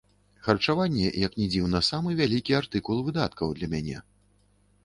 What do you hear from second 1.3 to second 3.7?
ні дзіўна, самы вялікі артыкул выдаткаў для